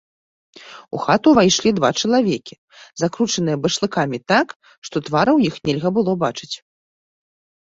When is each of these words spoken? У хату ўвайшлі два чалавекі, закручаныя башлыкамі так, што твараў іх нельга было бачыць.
У 0.95 1.01
хату 1.05 1.33
ўвайшлі 1.33 1.69
два 1.79 1.89
чалавекі, 2.01 2.55
закручаныя 3.01 3.57
башлыкамі 3.67 4.17
так, 4.33 4.47
што 4.89 4.95
твараў 5.11 5.37
іх 5.51 5.55
нельга 5.71 5.89
было 5.99 6.11
бачыць. 6.25 6.55